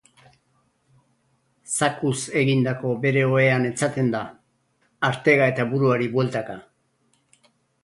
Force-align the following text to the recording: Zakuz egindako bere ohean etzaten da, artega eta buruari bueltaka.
Zakuz 1.79 2.13
egindako 2.41 2.95
bere 3.05 3.23
ohean 3.35 3.69
etzaten 3.73 4.11
da, 4.17 4.23
artega 5.11 5.53
eta 5.55 5.69
buruari 5.75 6.11
bueltaka. 6.19 6.61